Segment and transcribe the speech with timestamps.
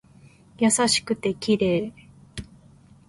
[0.57, 1.93] 優しくて綺麗